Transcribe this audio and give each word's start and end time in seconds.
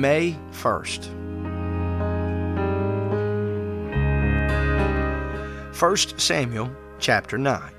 May 0.00 0.36
1st. 0.52 1.08
1 5.76 5.96
Samuel 6.20 6.70
chapter 7.00 7.36
9. 7.36 7.72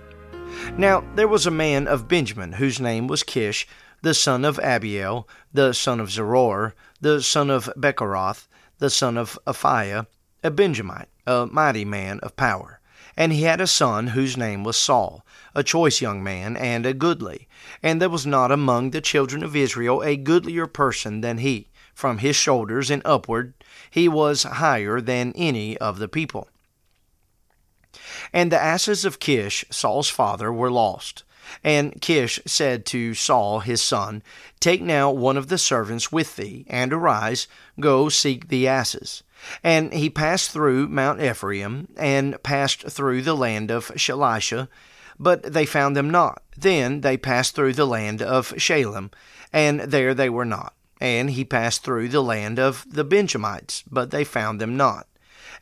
Now 0.77 1.01
there 1.15 1.29
was 1.29 1.45
a 1.45 1.51
man 1.51 1.87
of 1.87 2.09
Benjamin 2.09 2.51
whose 2.51 2.81
name 2.81 3.07
was 3.07 3.23
Kish, 3.23 3.65
the 4.01 4.13
son 4.13 4.43
of 4.43 4.59
Abiel, 4.59 5.29
the 5.53 5.71
son 5.71 6.01
of 6.01 6.09
Zeror, 6.09 6.73
the 6.99 7.23
son 7.23 7.49
of 7.49 7.69
Bechorath, 7.77 8.49
the 8.79 8.89
son 8.89 9.17
of 9.17 9.39
Aphiah, 9.47 10.05
a 10.43 10.51
Benjamite, 10.51 11.07
a 11.25 11.45
mighty 11.45 11.85
man 11.85 12.19
of 12.19 12.35
power. 12.35 12.81
And 13.15 13.31
he 13.31 13.43
had 13.43 13.61
a 13.61 13.67
son 13.67 14.07
whose 14.07 14.35
name 14.35 14.65
was 14.65 14.75
Saul, 14.75 15.25
a 15.55 15.63
choice 15.63 16.01
young 16.01 16.21
man, 16.21 16.57
and 16.57 16.85
a 16.85 16.93
goodly. 16.93 17.47
And 17.81 18.01
there 18.01 18.09
was 18.09 18.25
not 18.25 18.51
among 18.51 18.89
the 18.89 18.99
children 18.99 19.41
of 19.41 19.55
Israel 19.55 20.03
a 20.03 20.17
goodlier 20.17 20.67
person 20.67 21.21
than 21.21 21.37
he. 21.37 21.69
From 21.99 22.19
his 22.19 22.37
shoulders 22.37 22.89
and 22.89 23.01
upward 23.03 23.55
he 23.91 24.07
was 24.07 24.43
higher 24.43 25.01
than 25.01 25.33
any 25.35 25.77
of 25.79 25.99
the 25.99 26.07
people. 26.07 26.47
And 28.31 28.49
the 28.49 28.57
asses 28.57 29.03
of 29.03 29.19
Kish, 29.19 29.65
Saul's 29.69 30.07
father, 30.07 30.49
were 30.49 30.71
lost. 30.71 31.25
And 31.61 32.01
Kish 32.01 32.39
said 32.45 32.85
to 32.85 33.13
Saul 33.13 33.59
his 33.59 33.81
son, 33.81 34.23
Take 34.61 34.81
now 34.81 35.11
one 35.11 35.35
of 35.35 35.49
the 35.49 35.57
servants 35.57 36.09
with 36.09 36.37
thee, 36.37 36.65
and 36.69 36.93
arise, 36.93 37.49
go 37.81 38.07
seek 38.07 38.47
the 38.47 38.65
asses. 38.65 39.21
And 39.61 39.91
he 39.91 40.09
passed 40.09 40.51
through 40.51 40.87
Mount 40.87 41.21
Ephraim, 41.21 41.89
and 41.97 42.41
passed 42.43 42.83
through 42.89 43.23
the 43.23 43.35
land 43.35 43.71
of 43.71 43.91
Shalisha, 43.97 44.69
but 45.19 45.43
they 45.43 45.65
found 45.65 45.97
them 45.97 46.09
not. 46.09 46.43
Then 46.57 47.01
they 47.01 47.17
passed 47.17 47.55
through 47.55 47.73
the 47.73 47.85
land 47.85 48.21
of 48.21 48.53
Shalim, 48.53 49.11
and 49.51 49.81
there 49.81 50.13
they 50.13 50.29
were 50.29 50.45
not. 50.45 50.73
And 50.99 51.31
he 51.31 51.45
passed 51.45 51.83
through 51.83 52.09
the 52.09 52.21
land 52.21 52.59
of 52.59 52.85
the 52.89 53.03
Benjamites, 53.03 53.83
but 53.89 54.11
they 54.11 54.23
found 54.23 54.59
them 54.59 54.75
not. 54.75 55.07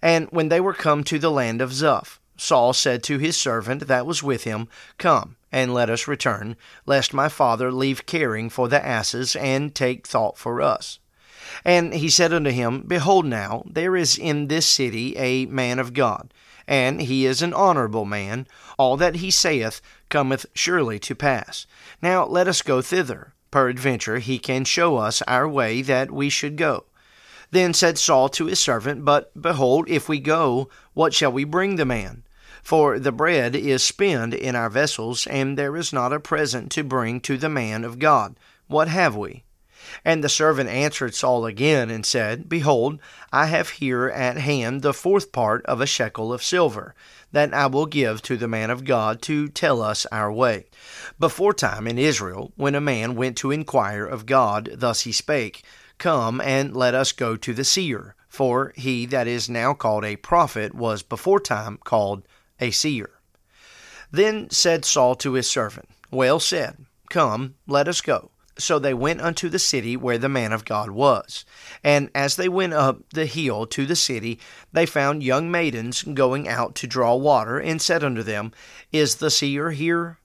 And 0.02 0.28
when 0.32 0.50
they 0.50 0.60
were 0.60 0.74
come 0.74 1.04
to 1.06 1.20
the 1.20 1.32
land 1.32 1.62
of 1.62 1.72
Zuph, 1.72 2.20
Saul 2.38 2.74
said 2.74 3.04
to 3.04 3.18
his 3.18 3.36
servant 3.36 3.88
that 3.88 4.06
was 4.06 4.22
with 4.22 4.44
him, 4.44 4.68
Come, 4.98 5.38
and 5.52 5.74
let 5.74 5.90
us 5.90 6.08
return, 6.08 6.56
lest 6.86 7.14
my 7.14 7.30
father 7.30 7.72
leave 7.72 8.06
caring 8.06 8.50
for 8.50 8.68
the 8.68 8.84
asses, 8.86 9.36
and 9.36 9.74
take 9.74 10.06
thought 10.06 10.38
for 10.38 10.62
us. 10.62 11.00
And 11.66 11.94
he 11.94 12.10
said 12.10 12.34
unto 12.34 12.52
him, 12.52 12.82
Behold 12.82 13.26
now, 13.26 13.64
there 13.66 13.96
is 13.96 14.18
in 14.18 14.48
this 14.48 14.66
city 14.66 15.18
a 15.18 15.46
man 15.48 15.80
of 15.80 15.94
God, 15.94 16.34
and 16.68 17.02
he 17.02 17.26
is 17.26 17.42
an 17.42 17.54
honorable 17.54 18.06
man. 18.06 18.48
All 18.78 18.98
that 18.98 19.16
he 19.16 19.32
saith 19.32 19.82
cometh 20.10 20.46
surely 20.54 21.00
to 21.00 21.16
pass. 21.16 21.66
Now 22.02 22.26
let 22.26 22.48
us 22.48 22.62
go 22.62 22.82
thither. 22.82 23.34
Peradventure 23.52 24.20
he 24.20 24.40
can 24.40 24.64
show 24.64 24.98
us 24.98 25.22
our 25.24 25.48
way 25.48 25.82
that 25.82 26.12
we 26.12 26.30
should 26.30 26.56
go. 26.56 26.86
Then 27.52 27.74
said 27.74 27.98
Saul 27.98 28.30
to 28.30 28.46
his 28.46 28.60
servant, 28.60 29.06
But 29.06 29.32
behold, 29.40 29.90
if 29.90 30.10
we 30.10 30.20
go, 30.20 30.70
what 30.94 31.14
shall 31.14 31.32
we 31.32 31.44
bring 31.44 31.76
the 31.76 31.86
man? 31.86 32.24
For 32.62 33.00
the 33.00 33.14
bread 33.14 33.56
is 33.56 33.84
spent 33.84 34.34
in 34.34 34.56
our 34.56 34.70
vessels, 34.70 35.26
and 35.28 35.58
there 35.58 35.78
is 35.78 35.94
not 35.94 36.12
a 36.12 36.20
present 36.20 36.72
to 36.74 36.84
bring 36.84 37.22
to 37.22 37.38
the 37.38 37.50
man 37.50 37.86
of 37.86 38.00
God. 38.00 38.38
What 38.68 38.90
have 38.90 39.16
we? 39.16 39.44
And 40.04 40.24
the 40.24 40.30
servant 40.30 40.70
answered 40.70 41.16
Saul 41.16 41.46
again, 41.46 41.90
and 41.90 42.06
said, 42.06 42.50
Behold, 42.50 43.00
I 43.32 43.46
have 43.48 43.70
here 43.70 44.08
at 44.08 44.38
hand 44.38 44.82
the 44.82 44.94
fourth 44.94 45.32
part 45.32 45.66
of 45.66 45.82
a 45.82 45.86
shekel 45.86 46.34
of 46.34 46.44
silver, 46.44 46.96
that 47.32 47.54
I 47.54 47.68
will 47.68 47.86
give 47.86 48.22
to 48.24 48.38
the 48.38 48.48
man 48.48 48.70
of 48.70 48.86
God 48.86 49.22
to 49.24 49.48
tell 49.48 49.82
us 49.82 50.06
our 50.12 50.32
way. 50.32 50.66
Before 51.20 51.54
time 51.54 51.88
in 51.88 51.98
Israel, 51.98 52.52
when 52.56 52.76
a 52.76 52.82
man 52.82 53.16
went 53.16 53.38
to 53.38 53.52
inquire 53.52 54.06
of 54.06 54.26
God, 54.26 54.70
thus 54.74 55.02
he 55.02 55.12
spake, 55.12 55.64
Come 55.98 56.40
and 56.42 56.76
let 56.76 56.94
us 56.94 57.12
go 57.12 57.36
to 57.36 57.54
the 57.54 57.64
seer. 57.64 58.16
For 58.28 58.74
he 58.76 59.06
that 59.08 59.28
is 59.28 59.50
now 59.50 59.74
called 59.74 60.06
a 60.06 60.16
prophet 60.16 60.76
was 60.76 61.02
before 61.02 61.40
time 61.40 61.80
called 61.84 62.28
a 62.60 62.72
seer. 62.72 63.10
Then 64.12 64.50
said 64.50 64.86
Saul 64.86 65.16
to 65.16 65.34
his 65.34 65.50
servant, 65.50 65.90
Well 66.12 66.40
said, 66.40 66.86
come, 67.10 67.56
let 67.68 67.88
us 67.88 68.02
go. 68.02 68.32
So 68.58 68.80
they 68.80 68.94
went 68.94 69.22
unto 69.22 69.50
the 69.50 69.60
city 69.60 69.96
where 69.96 70.18
the 70.18 70.30
man 70.30 70.52
of 70.52 70.66
God 70.66 70.90
was. 70.90 71.46
And 71.84 72.10
as 72.16 72.36
they 72.36 72.50
went 72.50 72.74
up 72.74 73.10
the 73.14 73.26
hill 73.26 73.66
to 73.68 73.86
the 73.86 73.96
city, 73.96 74.40
they 74.74 74.86
found 74.86 75.24
young 75.24 75.52
maidens 75.52 76.04
going 76.04 76.48
out 76.48 76.76
to 76.76 76.88
draw 76.88 77.16
water, 77.16 77.60
and 77.60 77.82
said 77.82 78.04
unto 78.04 78.24
them, 78.24 78.52
Is 78.92 79.16
the 79.16 79.30
seer 79.30 79.72
here? 79.72 80.20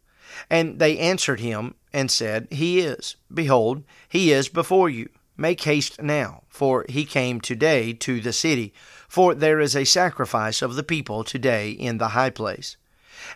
And 0.48 0.78
they 0.78 0.98
answered 0.98 1.41
him, 1.41 1.75
and 1.93 2.10
said, 2.10 2.48
He 2.50 2.81
is. 2.81 3.16
Behold, 3.32 3.84
he 4.09 4.32
is 4.32 4.49
before 4.49 4.88
you. 4.88 5.10
Make 5.37 5.62
haste 5.62 6.00
now, 6.00 6.44
for 6.49 6.87
he 6.88 7.04
came 7.04 7.41
today 7.41 7.93
to 7.94 8.20
the 8.20 8.32
city 8.32 8.72
for 9.12 9.34
there 9.34 9.60
is 9.60 9.76
a 9.76 9.84
sacrifice 9.84 10.62
of 10.62 10.75
the 10.75 10.82
people 10.82 11.22
today 11.22 11.70
in 11.70 11.99
the 11.99 12.09
high 12.09 12.31
place. 12.31 12.78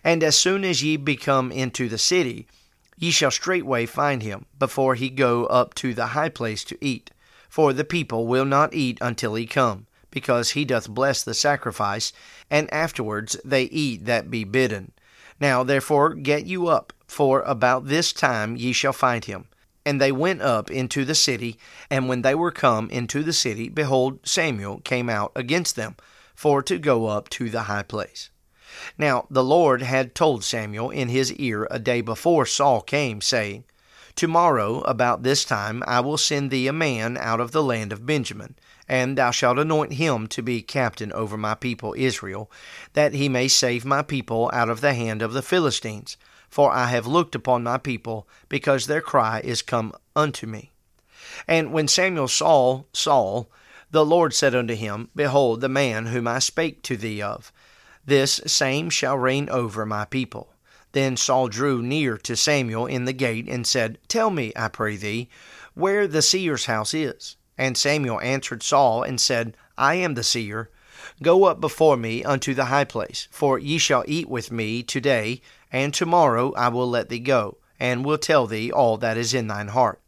And 0.03 0.23
as 0.23 0.35
soon 0.35 0.65
as 0.65 0.83
ye 0.83 0.97
be 0.97 1.17
come 1.17 1.53
into 1.53 1.87
the 1.87 1.99
city, 1.99 2.47
ye 2.97 3.11
shall 3.11 3.31
straightway 3.31 3.87
find 3.87 4.23
him, 4.23 4.47
before 4.59 4.95
he 4.95 5.09
go 5.09 5.47
up 5.47 5.75
to 5.75 5.95
the 5.95 6.09
high 6.09 6.29
place 6.29 6.65
to 6.65 6.79
eat. 6.81 7.11
For 7.49 7.73
the 7.73 7.85
people 7.85 8.27
will 8.27 8.45
not 8.45 8.75
eat 8.75 8.99
until 9.01 9.35
he 9.35 9.47
come, 9.47 9.87
because 10.11 10.51
he 10.51 10.65
doth 10.65 10.89
bless 10.89 11.23
the 11.23 11.35
sacrifice, 11.35 12.13
and 12.51 12.73
afterwards 12.73 13.37
they 13.45 13.65
eat 13.65 14.05
that 14.07 14.31
be 14.31 14.45
bidden. 14.45 14.93
Now 15.39 15.63
therefore 15.63 16.15
get 16.15 16.47
you 16.47 16.69
up, 16.69 16.93
for 17.07 17.43
about 17.43 17.87
this 17.87 18.13
time 18.13 18.57
ye 18.57 18.73
shall 18.73 18.93
find 18.93 19.25
him. 19.25 19.47
And 19.85 20.01
they 20.01 20.11
went 20.11 20.43
up 20.43 20.71
into 20.71 21.05
the 21.05 21.15
city, 21.15 21.59
and 21.91 22.09
when 22.09 22.23
they 22.23 22.35
were 22.35 22.51
come 22.51 22.91
into 22.91 23.23
the 23.23 23.33
city, 23.33 23.69
behold, 23.69 24.19
Samuel 24.27 24.81
came 24.81 25.09
out 25.09 25.33
against 25.37 25.77
them, 25.77 25.97
for 26.35 26.63
to 26.63 26.79
go 26.79 27.07
up 27.07 27.29
to 27.31 27.49
the 27.49 27.63
high 27.63 27.85
place. 27.85 28.31
Now 28.99 29.27
the 29.31 29.45
Lord 29.45 29.83
had 29.83 30.15
told 30.15 30.45
Samuel 30.45 30.91
in 30.91 31.09
his 31.09 31.33
ear 31.35 31.67
a 31.71 31.79
day 31.79 32.01
before 32.01 32.47
Saul 32.47 32.81
came, 32.81 33.21
saying, 33.21 33.65
Tomorrow 34.15 34.81
about 34.83 35.23
this 35.23 35.45
time 35.45 35.83
I 35.87 36.01
will 36.01 36.19
send 36.19 36.51
thee 36.51 36.67
a 36.67 36.73
man 36.73 37.17
out 37.17 37.41
of 37.41 37.53
the 37.53 37.63
land 37.63 37.93
of 37.93 38.07
Benjamin, 38.07 38.57
and 38.89 39.17
thou 39.17 39.31
shalt 39.31 39.59
anoint 39.59 39.95
him 39.95 40.27
to 40.29 40.43
be 40.43 40.63
captain 40.63 41.13
over 41.13 41.37
my 41.37 41.55
people 41.55 41.95
Israel, 41.97 42.51
that 42.93 43.15
he 43.15 43.29
may 43.29 43.49
save 43.49 43.85
my 43.85 44.03
people 44.03 44.51
out 44.53 44.69
of 44.69 44.81
the 44.81 44.95
hand 44.95 45.23
of 45.23 45.33
the 45.33 45.43
Philistines 45.43 46.17
for 46.49 46.73
I 46.73 46.87
have 46.87 47.07
looked 47.07 47.35
upon 47.35 47.63
my 47.65 47.79
people, 47.79 48.27
because 48.49 48.87
their 48.87 49.01
cry 49.01 49.41
is 49.45 49.63
come 49.63 49.93
unto 50.15 50.47
me. 50.47 50.73
And 51.47 51.73
when 51.73 51.89
Samuel 51.89 52.29
saw 52.29 52.85
Saul, 52.93 53.51
the 53.91 54.07
Lord 54.07 54.33
said 54.33 54.55
unto 54.55 54.75
him, 54.75 55.11
Behold, 55.15 55.61
the 55.61 55.69
man 55.69 56.07
whom 56.07 56.27
I 56.27 56.39
spake 56.39 56.83
to 56.85 56.97
thee 56.97 57.21
of, 57.21 57.53
this 58.07 58.41
same 58.47 58.89
shall 58.89 59.19
reign 59.19 59.49
over 59.51 59.85
my 59.85 60.05
people. 60.05 60.55
Then 60.93 61.17
Saul 61.17 61.49
drew 61.49 61.83
near 61.83 62.17
to 62.19 62.37
Samuel 62.37 62.87
in 62.87 63.05
the 63.05 63.13
gate, 63.13 63.49
and 63.49 63.67
said, 63.67 63.99
Tell 64.09 64.31
me, 64.31 64.53
I 64.55 64.69
pray 64.69 64.97
thee, 64.97 65.29
where 65.75 66.07
the 66.07 66.23
seer's 66.23 66.67
house 66.67 66.95
is. 66.95 67.37
And 67.59 67.77
Samuel 67.77 68.21
answered 68.21 68.63
Saul, 68.63 69.03
and 69.03 69.21
said, 69.21 69.57
I 69.77 69.97
am 69.97 70.15
the 70.15 70.23
seer. 70.23 70.71
Go 71.23 71.45
up 71.45 71.61
before 71.61 71.97
me 71.97 72.25
unto 72.25 72.55
the 72.55 72.67
high 72.67 72.85
place, 72.85 73.29
for 73.31 73.59
ye 73.59 73.77
shall 73.77 74.05
eat 74.07 74.29
with 74.29 74.51
me 74.51 74.83
today, 74.83 75.43
and 75.73 75.93
tomorrow 75.93 76.55
I 76.55 76.69
will 76.69 76.89
let 76.89 77.09
thee 77.09 77.19
go, 77.19 77.59
and 77.79 78.05
will 78.05 78.19
tell 78.19 78.47
thee 78.47 78.71
all 78.71 78.97
that 78.99 79.17
is 79.17 79.35
in 79.35 79.49
thine 79.49 79.69
heart. 79.69 80.01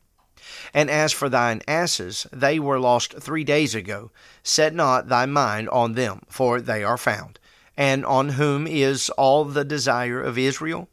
And 0.73 0.89
as 0.89 1.13
for 1.13 1.29
thine 1.29 1.63
asses, 1.67 2.27
they 2.33 2.59
were 2.59 2.79
lost 2.79 3.21
three 3.21 3.45
days 3.45 3.75
ago. 3.75 4.11
Set 4.43 4.75
not 4.75 5.09
thy 5.09 5.27
mind 5.27 5.69
on 5.71 5.95
them, 5.95 6.23
for 6.29 6.61
they 6.61 6.85
are 6.85 6.97
found. 6.97 7.39
And 7.79 8.05
on 8.05 8.31
whom 8.31 8.67
is 8.67 9.09
all 9.11 9.45
the 9.45 9.65
desire 9.65 10.21
of 10.21 10.37
Israel? 10.37 10.89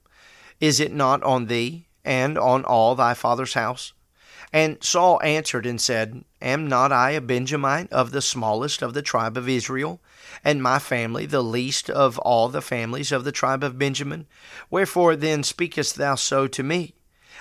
Is 0.61 0.79
it 0.79 0.93
not 0.93 1.23
on 1.23 1.47
thee, 1.47 1.87
and 2.05 2.37
on 2.37 2.63
all 2.63 2.93
thy 2.93 3.15
father's 3.15 3.55
house? 3.55 3.93
And 4.53 4.77
Saul 4.83 5.19
answered 5.23 5.65
and 5.65 5.81
said, 5.81 6.23
Am 6.43 6.67
not 6.67 6.91
I 6.91 7.11
a 7.11 7.21
Benjamite 7.21 7.91
of 7.91 8.11
the 8.11 8.21
smallest 8.21 8.83
of 8.83 8.93
the 8.93 9.01
tribe 9.01 9.35
of 9.35 9.49
Israel, 9.49 9.99
and 10.43 10.61
my 10.61 10.77
family 10.77 11.25
the 11.25 11.41
least 11.41 11.89
of 11.89 12.19
all 12.19 12.49
the 12.49 12.61
families 12.61 13.11
of 13.11 13.23
the 13.23 13.31
tribe 13.31 13.63
of 13.63 13.79
Benjamin? 13.79 14.27
Wherefore 14.69 15.15
then 15.15 15.41
speakest 15.41 15.95
thou 15.95 16.13
so 16.13 16.45
to 16.45 16.61
me? 16.61 16.93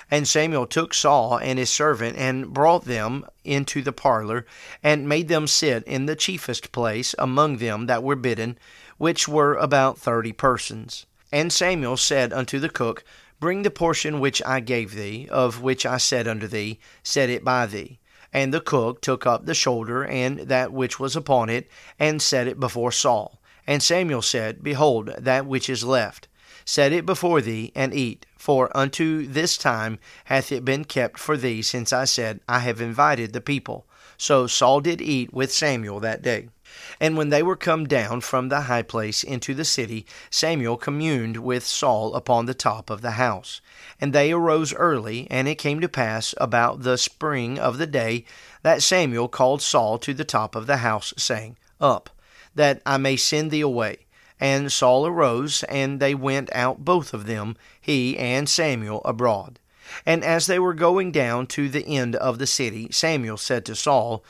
And 0.09 0.27
Samuel 0.27 0.65
took 0.65 0.93
Saul 0.93 1.37
and 1.37 1.59
his 1.59 1.69
servant, 1.69 2.17
and 2.17 2.51
brought 2.51 2.85
them 2.85 3.25
into 3.43 3.83
the 3.83 3.93
parlor, 3.93 4.45
and 4.81 5.07
made 5.07 5.27
them 5.27 5.45
sit 5.45 5.83
in 5.83 6.07
the 6.07 6.15
chiefest 6.15 6.71
place 6.71 7.13
among 7.19 7.57
them 7.57 7.85
that 7.85 8.03
were 8.03 8.15
bidden, 8.15 8.57
which 8.97 9.27
were 9.27 9.55
about 9.55 9.97
thirty 9.97 10.31
persons. 10.31 11.05
And 11.31 11.51
Samuel 11.51 11.97
said 11.97 12.31
unto 12.31 12.59
the 12.59 12.69
cook, 12.69 13.03
Bring 13.39 13.63
the 13.63 13.71
portion 13.71 14.19
which 14.19 14.41
I 14.45 14.59
gave 14.61 14.95
thee, 14.95 15.27
of 15.29 15.61
which 15.61 15.85
I 15.85 15.97
said 15.97 16.27
unto 16.27 16.47
thee, 16.47 16.79
Set 17.03 17.29
it 17.29 17.43
by 17.43 17.65
thee. 17.65 17.99
And 18.31 18.53
the 18.53 18.61
cook 18.61 19.01
took 19.01 19.25
up 19.25 19.45
the 19.45 19.53
shoulder 19.53 20.05
and 20.05 20.39
that 20.39 20.71
which 20.71 20.99
was 20.99 21.15
upon 21.15 21.49
it, 21.49 21.69
and 21.99 22.21
set 22.21 22.47
it 22.47 22.59
before 22.59 22.91
Saul. 22.91 23.41
And 23.67 23.83
Samuel 23.83 24.21
said, 24.21 24.63
Behold, 24.63 25.13
that 25.17 25.45
which 25.45 25.69
is 25.69 25.83
left. 25.83 26.27
Set 26.63 26.91
it 26.91 27.05
before 27.05 27.41
thee, 27.41 27.71
and 27.75 27.93
eat. 27.93 28.25
For 28.37 28.75
unto 28.75 29.27
this 29.27 29.57
time 29.57 29.99
hath 30.25 30.51
it 30.51 30.63
been 30.63 30.85
kept 30.85 31.19
for 31.19 31.35
thee, 31.35 31.61
since 31.61 31.91
I 31.91 32.05
said, 32.05 32.39
I 32.47 32.59
have 32.59 32.79
invited 32.79 33.33
the 33.33 33.41
people. 33.41 33.85
So 34.17 34.47
Saul 34.47 34.81
did 34.81 35.01
eat 35.01 35.33
with 35.33 35.51
Samuel 35.51 35.99
that 35.99 36.21
day. 36.21 36.49
And 36.99 37.17
when 37.17 37.29
they 37.29 37.43
were 37.43 37.55
come 37.55 37.85
down 37.85 38.21
from 38.21 38.49
the 38.49 38.61
high 38.61 38.81
place 38.81 39.23
into 39.23 39.53
the 39.53 39.65
city, 39.65 40.05
Samuel 40.29 40.77
communed 40.77 41.37
with 41.37 41.65
Saul 41.65 42.15
upon 42.15 42.45
the 42.45 42.53
top 42.53 42.89
of 42.89 43.01
the 43.01 43.11
house. 43.11 43.61
And 43.99 44.13
they 44.13 44.31
arose 44.31 44.73
early, 44.73 45.27
and 45.29 45.47
it 45.47 45.55
came 45.55 45.81
to 45.81 45.89
pass 45.89 46.33
about 46.37 46.83
the 46.83 46.97
spring 46.97 47.59
of 47.59 47.77
the 47.77 47.87
day 47.87 48.25
that 48.63 48.83
Samuel 48.83 49.27
called 49.27 49.61
Saul 49.61 49.97
to 49.99 50.13
the 50.13 50.25
top 50.25 50.55
of 50.55 50.67
the 50.67 50.77
house, 50.77 51.13
saying, 51.17 51.57
Up, 51.79 52.09
that 52.55 52.81
I 52.85 52.97
may 52.97 53.15
send 53.15 53.51
thee 53.51 53.61
away. 53.61 53.99
And 54.39 54.71
Saul 54.71 55.07
arose, 55.07 55.63
and 55.63 55.99
they 55.99 56.13
went 56.13 56.49
out 56.53 56.83
both 56.83 57.13
of 57.13 57.25
them, 57.25 57.55
he 57.79 58.17
and 58.17 58.49
Samuel, 58.49 59.01
abroad. 59.05 59.59
And 60.05 60.23
as 60.23 60.47
they 60.47 60.59
were 60.59 60.73
going 60.73 61.11
down 61.11 61.47
to 61.47 61.69
the 61.69 61.85
end 61.85 62.15
of 62.15 62.39
the 62.39 62.47
city, 62.47 62.89
Samuel 62.91 63.37
said 63.37 63.65
to 63.65 63.75
Saul, 63.75 64.23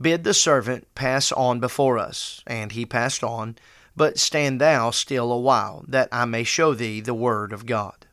Bid 0.00 0.24
the 0.24 0.34
servant 0.34 0.94
pass 0.94 1.30
on 1.32 1.60
before 1.60 1.98
us. 1.98 2.42
And 2.46 2.72
he 2.72 2.86
passed 2.86 3.22
on, 3.22 3.56
but 3.96 4.18
stand 4.18 4.60
thou 4.60 4.90
still 4.90 5.30
a 5.30 5.38
while, 5.38 5.84
that 5.88 6.08
I 6.10 6.24
may 6.24 6.44
show 6.44 6.74
thee 6.74 7.00
the 7.00 7.14
word 7.14 7.52
of 7.52 7.66
God. 7.66 8.06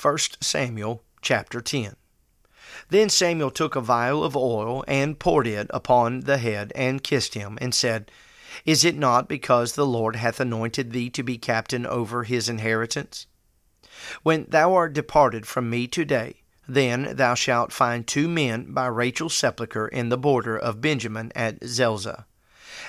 1 0.00 0.18
Samuel 0.40 1.02
chapter 1.22 1.60
10. 1.60 1.96
Then 2.90 3.08
Samuel 3.08 3.50
took 3.50 3.76
a 3.76 3.80
vial 3.80 4.22
of 4.22 4.36
oil 4.36 4.84
and 4.86 5.18
poured 5.18 5.46
it 5.46 5.68
upon 5.70 6.20
the 6.20 6.38
head 6.38 6.72
and 6.74 7.02
kissed 7.02 7.34
him, 7.34 7.58
and 7.60 7.74
said, 7.74 8.10
Is 8.64 8.84
it 8.84 8.96
not 8.96 9.28
because 9.28 9.72
the 9.72 9.86
Lord 9.86 10.16
hath 10.16 10.40
anointed 10.40 10.92
thee 10.92 11.10
to 11.10 11.22
be 11.22 11.38
captain 11.38 11.86
over 11.86 12.24
his 12.24 12.48
inheritance? 12.48 13.26
When 14.22 14.46
thou 14.48 14.74
art 14.74 14.92
departed 14.92 15.46
from 15.46 15.70
me 15.70 15.86
today, 15.86 16.42
then 16.66 17.16
thou 17.16 17.34
shalt 17.34 17.72
find 17.72 18.06
two 18.06 18.28
men 18.28 18.72
by 18.72 18.86
Rachel's 18.86 19.34
sepulchre 19.34 19.88
in 19.88 20.08
the 20.08 20.18
border 20.18 20.56
of 20.56 20.80
Benjamin 20.80 21.30
at 21.34 21.62
Zelzah. 21.64 22.26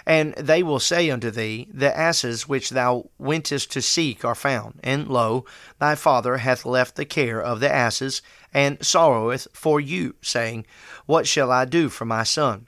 And 0.06 0.34
they 0.36 0.62
will 0.62 0.80
say 0.80 1.10
unto 1.10 1.32
thee, 1.32 1.68
The 1.74 1.96
asses 1.98 2.48
which 2.48 2.70
thou 2.70 3.10
wentest 3.18 3.72
to 3.72 3.82
seek 3.82 4.24
are 4.24 4.36
found, 4.36 4.80
and 4.84 5.08
lo, 5.08 5.46
thy 5.80 5.96
father 5.96 6.38
hath 6.38 6.66
left 6.66 6.96
the 6.96 7.06
care 7.06 7.42
of 7.42 7.60
the 7.60 7.74
asses, 7.74 8.22
and 8.54 8.84
sorroweth 8.86 9.48
for 9.54 9.80
you, 9.80 10.16
saying, 10.22 10.66
What 11.06 11.28
shall 11.28 11.52
I 11.52 11.66
do 11.66 11.90
for 11.90 12.06
my 12.06 12.24
son? 12.24 12.68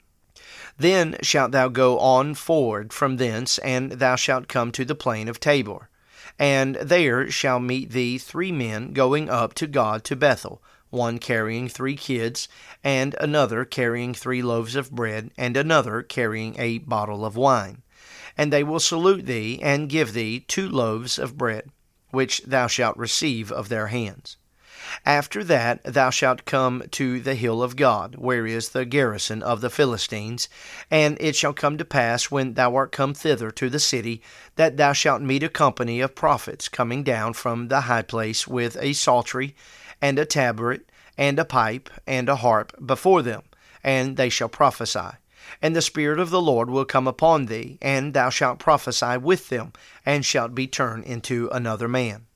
Then 0.78 1.16
shalt 1.22 1.52
thou 1.52 1.68
go 1.68 1.98
on 1.98 2.34
forward 2.34 2.92
from 2.92 3.16
thence, 3.16 3.58
and 3.58 3.92
thou 3.92 4.16
shalt 4.16 4.48
come 4.48 4.72
to 4.72 4.84
the 4.84 4.94
plain 4.94 5.28
of 5.28 5.40
Tabor. 5.40 5.88
And 6.38 6.76
there 6.76 7.30
shall 7.30 7.58
meet 7.60 7.90
thee 7.90 8.18
three 8.18 8.52
men 8.52 8.92
going 8.92 9.28
up 9.28 9.54
to 9.54 9.66
God 9.66 10.04
to 10.04 10.16
Bethel 10.16 10.62
one 10.90 11.18
carrying 11.18 11.68
three 11.68 11.96
kids, 11.96 12.48
and 12.82 13.14
another 13.20 13.64
carrying 13.64 14.14
three 14.14 14.42
loaves 14.42 14.74
of 14.76 14.90
bread, 14.90 15.30
and 15.36 15.56
another 15.56 16.02
carrying 16.02 16.58
a 16.58 16.78
bottle 16.78 17.24
of 17.24 17.36
wine. 17.36 17.82
And 18.36 18.52
they 18.52 18.64
will 18.64 18.80
salute 18.80 19.26
thee, 19.26 19.58
and 19.62 19.88
give 19.88 20.12
thee 20.12 20.40
two 20.40 20.68
loaves 20.68 21.18
of 21.18 21.36
bread, 21.36 21.70
which 22.10 22.42
thou 22.46 22.66
shalt 22.66 22.96
receive 22.96 23.50
of 23.50 23.68
their 23.68 23.88
hands. 23.88 24.36
After 25.04 25.44
that 25.44 25.82
thou 25.84 26.08
shalt 26.08 26.46
come 26.46 26.84
to 26.92 27.20
the 27.20 27.34
hill 27.34 27.62
of 27.62 27.76
God, 27.76 28.14
where 28.14 28.46
is 28.46 28.70
the 28.70 28.86
garrison 28.86 29.42
of 29.42 29.60
the 29.60 29.68
Philistines. 29.68 30.48
And 30.90 31.18
it 31.20 31.36
shall 31.36 31.52
come 31.52 31.76
to 31.78 31.84
pass, 31.84 32.30
when 32.30 32.54
thou 32.54 32.74
art 32.74 32.92
come 32.92 33.12
thither 33.12 33.50
to 33.50 33.68
the 33.68 33.80
city, 33.80 34.22
that 34.56 34.76
thou 34.76 34.92
shalt 34.94 35.20
meet 35.20 35.42
a 35.42 35.48
company 35.48 36.00
of 36.00 36.14
prophets 36.14 36.68
coming 36.68 37.02
down 37.02 37.34
from 37.34 37.68
the 37.68 37.82
high 37.82 38.02
place 38.02 38.48
with 38.48 38.78
a 38.80 38.94
psaltery 38.94 39.54
and 40.00 40.18
a 40.18 40.24
tabret, 40.24 40.82
and 41.16 41.38
a 41.38 41.44
pipe, 41.44 41.90
and 42.06 42.28
a 42.28 42.36
harp 42.36 42.72
before 42.84 43.22
them, 43.22 43.42
and 43.82 44.16
they 44.16 44.28
shall 44.28 44.48
prophesy. 44.48 45.16
And 45.62 45.74
the 45.74 45.82
Spirit 45.82 46.18
of 46.18 46.30
the 46.30 46.42
Lord 46.42 46.70
will 46.70 46.84
come 46.84 47.08
upon 47.08 47.46
thee, 47.46 47.78
and 47.80 48.14
thou 48.14 48.30
shalt 48.30 48.58
prophesy 48.58 49.16
with 49.16 49.48
them, 49.48 49.72
and 50.04 50.24
shalt 50.24 50.54
be 50.54 50.66
turned 50.66 51.04
into 51.04 51.48
another 51.50 51.88
man. 51.88 52.26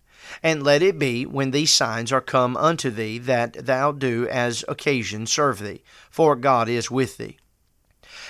And 0.43 0.63
let 0.63 0.83
it 0.83 0.99
be, 0.99 1.27
when 1.27 1.51
these 1.51 1.73
signs 1.73 2.13
are 2.13 2.21
come 2.21 2.57
unto 2.57 2.91
thee, 2.91 3.19
that 3.19 3.67
thou 3.67 3.93
do 3.93 4.27
as 4.29 4.65
occasion 4.69 5.27
serve 5.27 5.59
thee, 5.59 5.83
for 6.11 6.37
God 6.37 6.69
is 6.69 6.91
with 6.91 7.19
thee. 7.19 7.39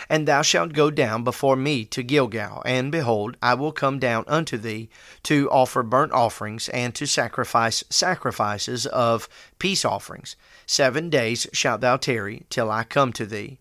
And 0.08 0.26
thou 0.28 0.42
shalt 0.42 0.72
go 0.72 0.90
down 0.90 1.24
before 1.24 1.56
me 1.56 1.84
to 1.86 2.02
Gilgal, 2.02 2.62
and 2.64 2.92
behold, 2.92 3.36
I 3.42 3.54
will 3.54 3.72
come 3.72 3.98
down 3.98 4.24
unto 4.26 4.56
thee 4.56 4.88
to 5.24 5.50
offer 5.50 5.82
burnt 5.82 6.12
offerings 6.12 6.68
and 6.68 6.94
to 6.94 7.06
sacrifice 7.06 7.84
sacrifices 7.90 8.86
of 8.86 9.28
peace 9.58 9.84
offerings. 9.84 10.36
Seven 10.66 11.10
days 11.10 11.46
shalt 11.52 11.80
thou 11.80 11.96
tarry 11.96 12.44
till 12.50 12.70
I 12.70 12.84
come 12.84 13.12
to 13.14 13.26
thee, 13.26 13.58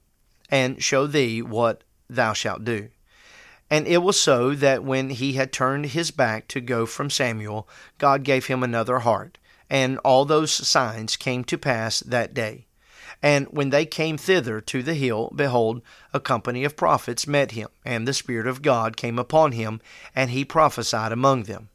and 0.50 0.84
show 0.84 1.08
thee 1.08 1.42
what 1.42 1.84
thou 2.10 2.34
shalt 2.34 2.64
do. 2.64 2.90
And 3.70 3.88
it 3.88 4.00
was 4.00 4.20
so 4.20 4.54
that 4.56 4.84
when 4.84 5.12
he 5.12 5.34
had 5.34 5.54
turned 5.54 5.88
his 5.88 6.12
back 6.12 6.50
to 6.50 6.60
go 6.60 6.86
from 6.86 7.10
Samuel, 7.10 7.70
God 7.98 8.24
gave 8.24 8.48
him 8.48 8.64
another 8.64 9.00
heart, 9.00 9.38
and 9.70 9.98
all 10.00 10.26
those 10.26 10.52
signs 10.52 11.16
came 11.16 11.46
to 11.46 11.58
pass 11.58 12.02
that 12.02 12.34
day. 12.34 12.66
And 13.24 13.48
when 13.52 13.70
they 13.70 13.86
came 13.86 14.18
thither 14.18 14.62
to 14.62 14.82
the 14.82 14.96
hill, 14.96 15.32
behold, 15.36 15.82
a 16.14 16.20
company 16.20 16.64
of 16.64 16.76
prophets 16.76 17.28
met 17.28 17.52
him, 17.52 17.70
and 17.86 18.08
the 18.08 18.14
Spirit 18.14 18.48
of 18.48 18.62
God 18.62 18.98
came 18.98 19.20
upon 19.20 19.52
him, 19.52 19.80
and 20.16 20.32
he 20.32 20.44
prophesied 20.44 21.12
among 21.12 21.44
them. 21.44 21.70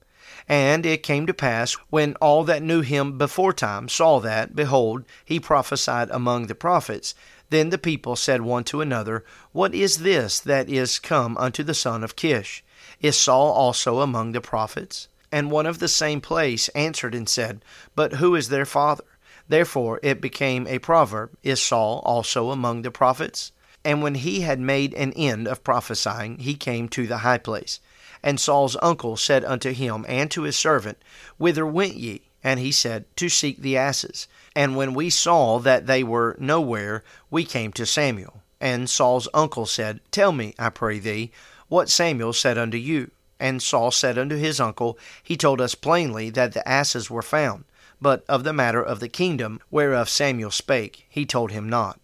And 0.48 0.84
it 0.84 1.02
came 1.02 1.26
to 1.26 1.34
pass, 1.34 1.74
when 1.90 2.14
all 2.16 2.44
that 2.44 2.62
knew 2.62 2.80
him 2.80 3.18
beforetime 3.18 3.88
saw 3.88 4.20
that, 4.20 4.54
behold, 4.54 5.04
he 5.24 5.40
prophesied 5.40 6.10
among 6.10 6.46
the 6.46 6.54
prophets, 6.54 7.14
then 7.50 7.70
the 7.70 7.78
people 7.78 8.16
said 8.16 8.40
one 8.42 8.64
to 8.64 8.80
another, 8.80 9.24
What 9.52 9.74
is 9.74 9.98
this 9.98 10.40
that 10.40 10.68
is 10.68 10.98
come 10.98 11.36
unto 11.36 11.62
the 11.62 11.74
son 11.74 12.02
of 12.02 12.16
Kish? 12.16 12.64
Is 13.00 13.18
Saul 13.18 13.52
also 13.52 14.00
among 14.00 14.32
the 14.32 14.40
prophets? 14.40 15.08
And 15.30 15.50
one 15.50 15.66
of 15.66 15.78
the 15.78 15.88
same 15.88 16.20
place 16.20 16.68
answered 16.70 17.14
and 17.14 17.28
said, 17.28 17.64
But 17.94 18.14
who 18.14 18.34
is 18.34 18.48
their 18.48 18.66
father? 18.66 19.04
Therefore 19.48 20.00
it 20.02 20.20
became 20.20 20.66
a 20.66 20.80
proverb 20.80 21.30
Is 21.42 21.62
Saul 21.62 22.02
also 22.04 22.50
among 22.50 22.82
the 22.82 22.90
prophets? 22.90 23.52
And 23.84 24.02
when 24.02 24.16
he 24.16 24.40
had 24.40 24.58
made 24.58 24.92
an 24.94 25.12
end 25.12 25.46
of 25.46 25.62
prophesying, 25.62 26.38
he 26.38 26.54
came 26.54 26.88
to 26.88 27.06
the 27.06 27.18
high 27.18 27.38
place. 27.38 27.78
And 28.22 28.40
Saul's 28.40 28.76
uncle 28.82 29.16
said 29.16 29.44
unto 29.44 29.72
him 29.72 30.04
and 30.08 30.28
to 30.32 30.42
his 30.42 30.56
servant, 30.56 30.98
Whither 31.38 31.64
went 31.64 31.94
ye? 31.94 32.22
And 32.42 32.58
he 32.58 32.72
said, 32.72 33.04
To 33.16 33.28
seek 33.28 33.62
the 33.62 33.76
asses. 33.76 34.26
And 34.56 34.76
when 34.76 34.94
we 34.94 35.10
saw 35.10 35.60
that 35.60 35.86
they 35.86 36.02
were 36.02 36.34
nowhere, 36.40 37.04
we 37.30 37.44
came 37.44 37.72
to 37.74 37.86
Samuel. 37.86 38.42
And 38.60 38.90
Saul's 38.90 39.28
uncle 39.32 39.66
said, 39.66 40.00
Tell 40.10 40.32
me, 40.32 40.54
I 40.58 40.70
pray 40.70 40.98
thee, 40.98 41.30
what 41.68 41.88
Samuel 41.88 42.32
said 42.32 42.58
unto 42.58 42.78
you. 42.78 43.12
And 43.38 43.62
Saul 43.62 43.92
said 43.92 44.18
unto 44.18 44.36
his 44.36 44.58
uncle, 44.58 44.98
He 45.22 45.36
told 45.36 45.60
us 45.60 45.76
plainly 45.76 46.30
that 46.30 46.54
the 46.54 46.66
asses 46.68 47.08
were 47.08 47.22
found 47.22 47.64
but 48.06 48.24
of 48.28 48.44
the 48.44 48.52
matter 48.52 48.80
of 48.80 49.00
the 49.00 49.08
kingdom 49.08 49.58
whereof 49.68 50.08
Samuel 50.08 50.52
spake, 50.52 51.06
he 51.08 51.26
told 51.26 51.50
him 51.50 51.68
not. 51.68 51.98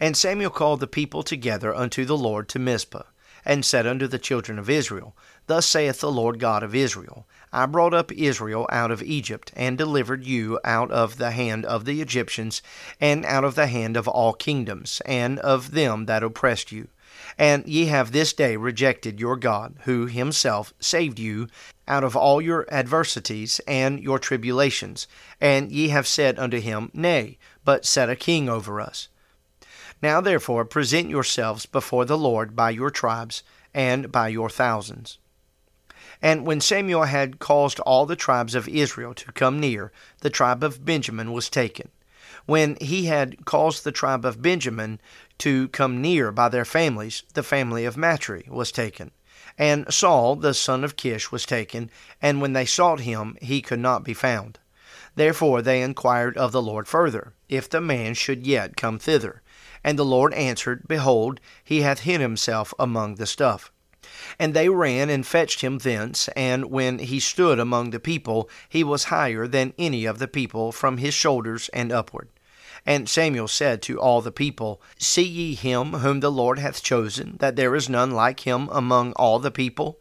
And 0.00 0.16
Samuel 0.16 0.50
called 0.50 0.80
the 0.80 0.88
people 0.88 1.22
together 1.22 1.72
unto 1.72 2.04
the 2.04 2.16
Lord 2.16 2.48
to 2.48 2.58
Mizpah, 2.58 3.04
and 3.44 3.64
said 3.64 3.86
unto 3.86 4.08
the 4.08 4.18
children 4.18 4.58
of 4.58 4.68
Israel, 4.68 5.16
Thus 5.46 5.64
saith 5.64 6.00
the 6.00 6.10
Lord 6.10 6.40
God 6.40 6.64
of 6.64 6.74
Israel, 6.74 7.28
I 7.52 7.66
brought 7.66 7.94
up 7.94 8.10
Israel 8.10 8.66
out 8.72 8.90
of 8.90 9.04
Egypt, 9.04 9.52
and 9.54 9.78
delivered 9.78 10.24
you 10.24 10.58
out 10.64 10.90
of 10.90 11.16
the 11.16 11.30
hand 11.30 11.64
of 11.64 11.84
the 11.84 12.00
Egyptians, 12.00 12.60
and 13.00 13.24
out 13.24 13.44
of 13.44 13.54
the 13.54 13.68
hand 13.68 13.96
of 13.96 14.08
all 14.08 14.32
kingdoms, 14.32 15.00
and 15.06 15.38
of 15.38 15.70
them 15.70 16.06
that 16.06 16.24
oppressed 16.24 16.72
you. 16.72 16.88
And 17.38 17.66
ye 17.66 17.86
have 17.86 18.12
this 18.12 18.32
day 18.32 18.56
rejected 18.56 19.20
your 19.20 19.36
God, 19.36 19.76
who 19.84 20.06
himself 20.06 20.72
saved 20.80 21.18
you 21.18 21.48
out 21.86 22.02
of 22.02 22.16
all 22.16 22.40
your 22.40 22.66
adversities 22.72 23.60
and 23.66 24.00
your 24.00 24.18
tribulations. 24.18 25.06
And 25.40 25.70
ye 25.70 25.88
have 25.88 26.06
said 26.06 26.38
unto 26.38 26.60
him, 26.60 26.90
Nay, 26.94 27.38
but 27.64 27.84
set 27.84 28.08
a 28.08 28.16
king 28.16 28.48
over 28.48 28.80
us. 28.80 29.08
Now 30.02 30.20
therefore 30.20 30.64
present 30.64 31.10
yourselves 31.10 31.66
before 31.66 32.04
the 32.04 32.18
Lord 32.18 32.56
by 32.56 32.70
your 32.70 32.90
tribes 32.90 33.42
and 33.74 34.10
by 34.10 34.28
your 34.28 34.48
thousands. 34.48 35.18
And 36.22 36.46
when 36.46 36.62
Samuel 36.62 37.04
had 37.04 37.38
caused 37.38 37.80
all 37.80 38.06
the 38.06 38.16
tribes 38.16 38.54
of 38.54 38.68
Israel 38.68 39.12
to 39.14 39.32
come 39.32 39.60
near, 39.60 39.92
the 40.20 40.30
tribe 40.30 40.64
of 40.64 40.84
Benjamin 40.84 41.32
was 41.32 41.50
taken. 41.50 41.90
When 42.46 42.76
he 42.80 43.06
had 43.06 43.44
caused 43.44 43.82
the 43.82 43.90
tribe 43.90 44.24
of 44.24 44.40
Benjamin 44.40 45.00
to 45.38 45.66
come 45.68 46.00
near 46.00 46.30
by 46.30 46.48
their 46.48 46.64
families, 46.64 47.24
the 47.34 47.42
family 47.42 47.84
of 47.84 47.96
Matri 47.96 48.46
was 48.48 48.70
taken. 48.70 49.10
And 49.58 49.92
Saul, 49.92 50.36
the 50.36 50.54
son 50.54 50.84
of 50.84 50.96
Kish, 50.96 51.32
was 51.32 51.44
taken, 51.44 51.90
and 52.22 52.40
when 52.40 52.52
they 52.52 52.64
sought 52.64 53.00
him, 53.00 53.36
he 53.42 53.60
could 53.60 53.80
not 53.80 54.04
be 54.04 54.14
found. 54.14 54.60
Therefore 55.16 55.60
they 55.60 55.82
inquired 55.82 56.36
of 56.36 56.52
the 56.52 56.62
Lord 56.62 56.86
further, 56.86 57.32
if 57.48 57.68
the 57.68 57.80
man 57.80 58.14
should 58.14 58.46
yet 58.46 58.76
come 58.76 58.98
thither. 58.98 59.42
And 59.82 59.98
the 59.98 60.04
Lord 60.04 60.32
answered, 60.34 60.86
Behold, 60.86 61.40
he 61.64 61.80
hath 61.80 62.00
hid 62.00 62.20
himself 62.20 62.72
among 62.78 63.16
the 63.16 63.26
stuff. 63.26 63.72
And 64.38 64.54
they 64.54 64.68
ran 64.68 65.10
and 65.10 65.26
fetched 65.26 65.62
him 65.62 65.78
thence, 65.78 66.28
and 66.36 66.66
when 66.66 67.00
he 67.00 67.18
stood 67.18 67.58
among 67.58 67.90
the 67.90 67.98
people, 67.98 68.48
he 68.68 68.84
was 68.84 69.04
higher 69.04 69.48
than 69.48 69.74
any 69.78 70.04
of 70.04 70.18
the 70.18 70.28
people 70.28 70.70
from 70.70 70.98
his 70.98 71.14
shoulders 71.14 71.68
and 71.72 71.90
upward. 71.90 72.28
And 72.86 73.08
Samuel 73.08 73.48
said 73.48 73.82
to 73.82 74.00
all 74.00 74.20
the 74.20 74.30
people, 74.30 74.80
See 74.96 75.24
ye 75.24 75.54
him 75.56 75.94
whom 75.94 76.20
the 76.20 76.30
Lord 76.30 76.60
hath 76.60 76.84
chosen, 76.84 77.36
that 77.40 77.56
there 77.56 77.74
is 77.74 77.88
none 77.88 78.12
like 78.12 78.40
him 78.40 78.68
among 78.70 79.12
all 79.14 79.40
the 79.40 79.50
people? 79.50 79.98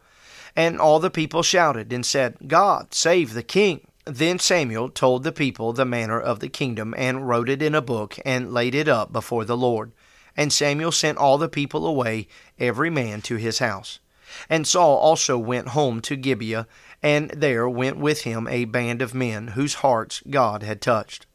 And 0.55 0.79
all 0.79 0.99
the 0.99 1.09
people 1.09 1.41
shouted 1.41 1.91
and 1.91 2.05
said, 2.05 2.37
God, 2.47 2.93
save 2.93 3.33
the 3.33 3.43
king. 3.43 3.87
Then 4.05 4.37
Samuel 4.37 4.89
told 4.89 5.23
the 5.23 5.31
people 5.31 5.73
the 5.73 5.83
manner 5.83 6.21
of 6.21 6.39
the 6.39 6.47
kingdom, 6.47 6.93
and 6.95 7.27
wrote 7.27 7.49
it 7.49 7.63
in 7.63 7.73
a 7.73 7.81
book, 7.81 8.19
and 8.23 8.53
laid 8.53 8.75
it 8.75 8.87
up 8.87 9.11
before 9.11 9.45
the 9.45 9.57
Lord. 9.57 9.91
And 10.37 10.53
Samuel 10.53 10.91
sent 10.91 11.17
all 11.17 11.39
the 11.39 11.49
people 11.49 11.87
away, 11.87 12.27
every 12.59 12.91
man 12.91 13.21
to 13.23 13.37
his 13.37 13.57
house. 13.57 13.99
And 14.47 14.67
Saul 14.67 14.97
also 14.97 15.39
went 15.39 15.69
home 15.69 16.01
to 16.01 16.15
Gibeah, 16.15 16.67
and 17.01 17.31
there 17.31 17.67
went 17.67 17.97
with 17.97 18.21
him 18.21 18.47
a 18.47 18.65
band 18.65 19.01
of 19.01 19.15
men 19.15 19.49
whose 19.49 19.75
hearts 19.75 20.21
God 20.29 20.61
had 20.61 20.81
touched. 20.81 21.25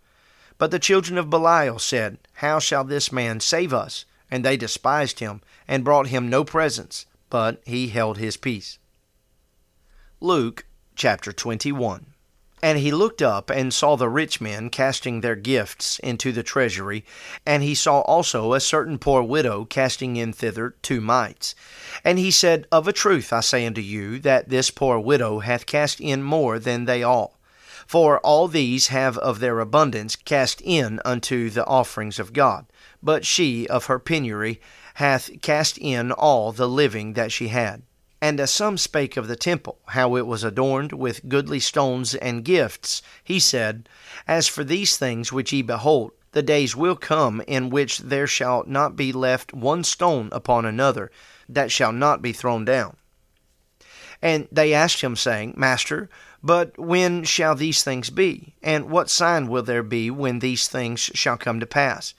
But 0.60 0.70
the 0.70 0.78
children 0.78 1.16
of 1.16 1.30
Belial 1.30 1.78
said, 1.78 2.18
How 2.34 2.58
shall 2.58 2.84
this 2.84 3.10
man 3.10 3.40
save 3.40 3.72
us? 3.72 4.04
And 4.30 4.44
they 4.44 4.58
despised 4.58 5.18
him, 5.18 5.40
and 5.66 5.82
brought 5.82 6.08
him 6.08 6.28
no 6.28 6.44
presents, 6.44 7.06
but 7.30 7.62
he 7.64 7.88
held 7.88 8.18
his 8.18 8.36
peace. 8.36 8.78
Luke 10.20 10.66
chapter 10.94 11.32
21. 11.32 12.12
And 12.62 12.78
he 12.78 12.92
looked 12.92 13.22
up 13.22 13.48
and 13.48 13.72
saw 13.72 13.96
the 13.96 14.10
rich 14.10 14.38
men 14.38 14.68
casting 14.68 15.22
their 15.22 15.34
gifts 15.34 15.98
into 16.00 16.30
the 16.30 16.42
treasury, 16.42 17.06
and 17.46 17.62
he 17.62 17.74
saw 17.74 18.00
also 18.00 18.52
a 18.52 18.60
certain 18.60 18.98
poor 18.98 19.22
widow 19.22 19.64
casting 19.64 20.16
in 20.16 20.34
thither 20.34 20.74
two 20.82 21.00
mites. 21.00 21.54
And 22.04 22.18
he 22.18 22.30
said, 22.30 22.66
Of 22.70 22.86
a 22.86 22.92
truth 22.92 23.32
I 23.32 23.40
say 23.40 23.64
unto 23.64 23.80
you, 23.80 24.18
that 24.18 24.50
this 24.50 24.70
poor 24.70 24.98
widow 24.98 25.38
hath 25.38 25.64
cast 25.64 26.02
in 26.02 26.22
more 26.22 26.58
than 26.58 26.84
they 26.84 27.02
all. 27.02 27.39
For 27.90 28.20
all 28.20 28.46
these 28.46 28.86
have 28.86 29.18
of 29.18 29.40
their 29.40 29.58
abundance 29.58 30.14
cast 30.14 30.62
in 30.62 31.00
unto 31.04 31.50
the 31.50 31.66
offerings 31.66 32.20
of 32.20 32.32
God, 32.32 32.66
but 33.02 33.26
she 33.26 33.66
of 33.66 33.86
her 33.86 33.98
penury 33.98 34.60
hath 34.94 35.42
cast 35.42 35.76
in 35.76 36.12
all 36.12 36.52
the 36.52 36.68
living 36.68 37.14
that 37.14 37.32
she 37.32 37.48
had. 37.48 37.82
And 38.22 38.38
as 38.38 38.52
some 38.52 38.78
spake 38.78 39.16
of 39.16 39.26
the 39.26 39.34
temple, 39.34 39.80
how 39.86 40.14
it 40.14 40.28
was 40.28 40.44
adorned 40.44 40.92
with 40.92 41.28
goodly 41.28 41.58
stones 41.58 42.14
and 42.14 42.44
gifts, 42.44 43.02
he 43.24 43.40
said, 43.40 43.88
As 44.28 44.46
for 44.46 44.62
these 44.62 44.96
things 44.96 45.32
which 45.32 45.52
ye 45.52 45.60
behold, 45.60 46.12
the 46.30 46.44
days 46.44 46.76
will 46.76 46.94
come 46.94 47.42
in 47.48 47.70
which 47.70 47.98
there 47.98 48.28
shall 48.28 48.62
not 48.68 48.94
be 48.94 49.12
left 49.12 49.52
one 49.52 49.82
stone 49.82 50.28
upon 50.30 50.64
another 50.64 51.10
that 51.48 51.72
shall 51.72 51.90
not 51.90 52.22
be 52.22 52.32
thrown 52.32 52.64
down. 52.64 52.96
And 54.22 54.46
they 54.52 54.74
asked 54.74 55.00
him, 55.00 55.16
saying, 55.16 55.54
Master, 55.56 56.08
but 56.42 56.78
when 56.78 57.24
shall 57.24 57.54
these 57.54 57.82
things 57.82 58.10
be? 58.10 58.54
And 58.62 58.90
what 58.90 59.10
sign 59.10 59.48
will 59.48 59.62
there 59.62 59.82
be 59.82 60.10
when 60.10 60.38
these 60.38 60.68
things 60.68 61.00
shall 61.00 61.36
come 61.36 61.60
to 61.60 61.66
pass? 61.66 62.14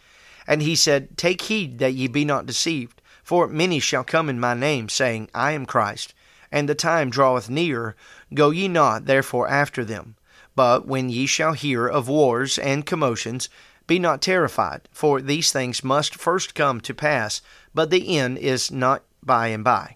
And 0.45 0.61
he 0.61 0.75
said, 0.75 1.17
Take 1.17 1.43
heed 1.43 1.79
that 1.79 1.93
ye 1.93 2.07
be 2.07 2.25
not 2.25 2.45
deceived. 2.45 3.01
For 3.23 3.47
many 3.47 3.79
shall 3.79 4.03
come 4.03 4.29
in 4.29 4.39
my 4.39 4.53
name, 4.53 4.89
saying, 4.89 5.29
I 5.33 5.51
am 5.51 5.65
Christ, 5.65 6.13
and 6.51 6.67
the 6.67 6.75
time 6.75 7.09
draweth 7.09 7.49
near. 7.49 7.95
Go 8.33 8.49
ye 8.49 8.67
not 8.67 9.05
therefore 9.05 9.47
after 9.47 9.85
them. 9.85 10.15
But 10.55 10.85
when 10.85 11.09
ye 11.09 11.25
shall 11.25 11.53
hear 11.53 11.87
of 11.87 12.09
wars 12.09 12.57
and 12.57 12.85
commotions, 12.85 13.47
be 13.87 13.99
not 13.99 14.21
terrified, 14.21 14.89
for 14.91 15.21
these 15.21 15.51
things 15.51 15.83
must 15.83 16.15
first 16.15 16.53
come 16.55 16.81
to 16.81 16.93
pass, 16.93 17.41
but 17.73 17.89
the 17.89 18.17
end 18.17 18.37
is 18.37 18.71
not 18.71 19.03
by 19.23 19.47
and 19.47 19.63
by. 19.63 19.95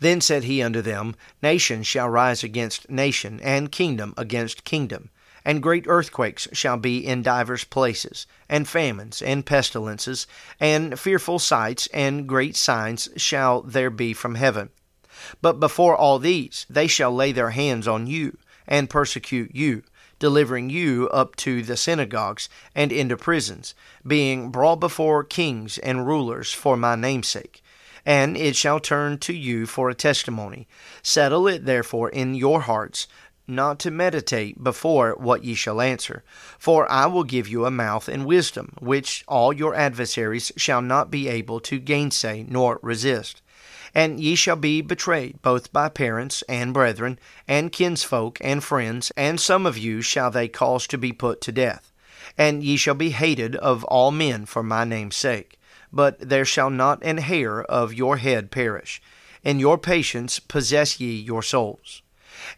Then 0.00 0.20
said 0.20 0.44
he 0.44 0.62
unto 0.62 0.82
them, 0.82 1.14
Nation 1.42 1.82
shall 1.82 2.08
rise 2.08 2.42
against 2.42 2.90
nation, 2.90 3.38
and 3.42 3.70
kingdom 3.70 4.14
against 4.16 4.64
kingdom 4.64 5.10
and 5.44 5.62
great 5.62 5.86
earthquakes 5.86 6.48
shall 6.52 6.76
be 6.76 7.04
in 7.04 7.22
divers 7.22 7.64
places, 7.64 8.26
and 8.48 8.68
famines, 8.68 9.22
and 9.22 9.46
pestilences, 9.46 10.26
and 10.58 10.98
fearful 10.98 11.38
sights, 11.38 11.88
and 11.92 12.28
great 12.28 12.56
signs 12.56 13.08
shall 13.16 13.62
there 13.62 13.90
be 13.90 14.12
from 14.12 14.34
heaven. 14.34 14.70
But 15.40 15.60
before 15.60 15.96
all 15.96 16.18
these, 16.18 16.66
they 16.68 16.86
shall 16.86 17.14
lay 17.14 17.32
their 17.32 17.50
hands 17.50 17.88
on 17.88 18.06
you, 18.06 18.36
and 18.66 18.90
persecute 18.90 19.54
you, 19.54 19.82
delivering 20.18 20.68
you 20.68 21.08
up 21.08 21.34
to 21.36 21.62
the 21.62 21.76
synagogues 21.76 22.48
and 22.74 22.92
into 22.92 23.16
prisons, 23.16 23.74
being 24.06 24.50
brought 24.50 24.80
before 24.80 25.24
kings 25.24 25.78
and 25.78 26.06
rulers 26.06 26.52
for 26.52 26.76
my 26.76 26.94
name's 26.94 27.28
sake. 27.28 27.62
And 28.04 28.36
it 28.36 28.56
shall 28.56 28.80
turn 28.80 29.18
to 29.18 29.32
you 29.32 29.66
for 29.66 29.90
a 29.90 29.94
testimony. 29.94 30.66
Settle 31.02 31.46
it 31.46 31.64
therefore 31.64 32.08
in 32.08 32.34
your 32.34 32.60
hearts 32.62 33.06
not 33.50 33.78
to 33.80 33.90
meditate 33.90 34.62
before 34.62 35.14
what 35.18 35.44
ye 35.44 35.54
shall 35.54 35.80
answer. 35.80 36.22
For 36.58 36.90
I 36.90 37.06
will 37.06 37.24
give 37.24 37.48
you 37.48 37.66
a 37.66 37.70
mouth 37.70 38.08
and 38.08 38.24
wisdom, 38.24 38.74
which 38.78 39.24
all 39.28 39.52
your 39.52 39.74
adversaries 39.74 40.52
shall 40.56 40.80
not 40.80 41.10
be 41.10 41.28
able 41.28 41.60
to 41.60 41.78
gainsay 41.78 42.46
nor 42.48 42.78
resist. 42.82 43.42
And 43.92 44.20
ye 44.20 44.36
shall 44.36 44.56
be 44.56 44.82
betrayed 44.82 45.42
both 45.42 45.72
by 45.72 45.88
parents 45.88 46.42
and 46.48 46.72
brethren, 46.72 47.18
and 47.48 47.72
kinsfolk 47.72 48.38
and 48.40 48.62
friends, 48.62 49.10
and 49.16 49.40
some 49.40 49.66
of 49.66 49.76
you 49.76 50.00
shall 50.00 50.30
they 50.30 50.46
cause 50.46 50.86
to 50.86 50.98
be 50.98 51.12
put 51.12 51.40
to 51.42 51.52
death. 51.52 51.92
And 52.38 52.62
ye 52.62 52.76
shall 52.76 52.94
be 52.94 53.10
hated 53.10 53.56
of 53.56 53.82
all 53.84 54.12
men 54.12 54.46
for 54.46 54.62
my 54.62 54.84
name's 54.84 55.16
sake. 55.16 55.59
But 55.92 56.28
there 56.28 56.44
shall 56.44 56.70
not 56.70 57.02
an 57.02 57.18
hair 57.18 57.62
of 57.62 57.94
your 57.94 58.18
head 58.18 58.50
perish. 58.50 59.02
In 59.42 59.58
your 59.58 59.78
patience 59.78 60.38
possess 60.38 61.00
ye 61.00 61.12
your 61.12 61.42
souls. 61.42 62.02